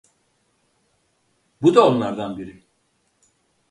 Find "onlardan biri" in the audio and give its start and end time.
1.87-2.63